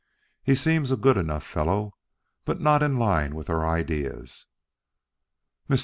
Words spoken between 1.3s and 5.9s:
fellow, but not in line with our ideas." Mr.